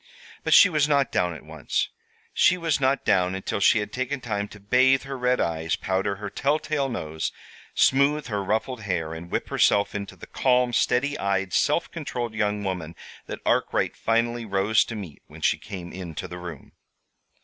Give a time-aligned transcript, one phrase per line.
[0.43, 1.89] But she was not down at once.
[2.33, 6.15] She was not down until she had taken time to bathe her red eyes, powder
[6.15, 7.31] her telltale nose,
[7.75, 12.63] smoothe her ruffled hair, and whip herself into the calm, steady eyed, self controlled young
[12.63, 12.95] woman
[13.27, 16.71] that Arkwright finally rose to meet when she came into the room.